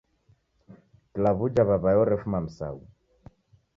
Kila 1.11 1.31
w'uja 1.37 1.63
w'aw'ae 1.67 1.95
orefuma 2.03 2.39
Msau! 2.45 2.77